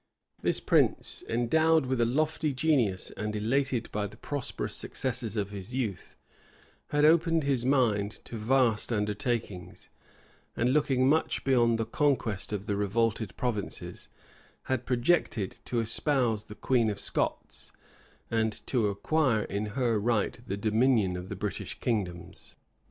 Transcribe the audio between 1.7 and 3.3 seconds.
with a lofty genius,